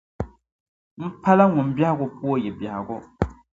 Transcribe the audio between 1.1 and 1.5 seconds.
pala